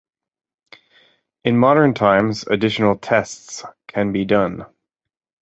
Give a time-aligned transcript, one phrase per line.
[1.43, 4.65] In modern times, additional tests can be done.